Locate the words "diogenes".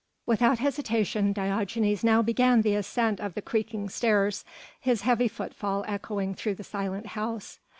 1.31-2.03